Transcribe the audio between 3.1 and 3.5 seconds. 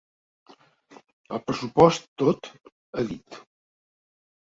dit.